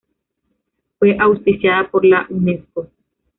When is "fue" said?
0.97-1.15